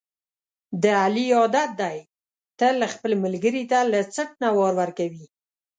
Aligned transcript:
د 0.83 0.85
علي 1.03 1.27
عادت 1.39 1.69
دی، 1.81 1.97
تل 2.59 2.77
خپل 2.93 3.11
ملګري 3.23 3.63
ته 3.71 3.79
له 3.91 3.99
څټ 4.13 4.29
نه 4.41 4.49
وار 4.57 4.73
ورکوي. 4.81 5.25